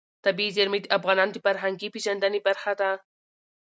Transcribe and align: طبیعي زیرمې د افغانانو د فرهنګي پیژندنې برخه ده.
طبیعي 0.25 0.51
زیرمې 0.57 0.79
د 0.81 0.85
افغانانو 0.97 1.33
د 1.33 1.37
فرهنګي 1.45 1.87
پیژندنې 1.93 2.39
برخه 2.47 2.71
ده. 2.79 2.91